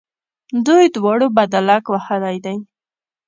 [0.65, 2.57] دوی دواړو بدلک وهلی دی.